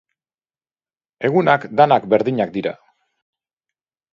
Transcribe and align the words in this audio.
Egunak 1.29 1.67
denak 1.81 2.07
berdinak 2.15 2.55
dira. 2.59 2.75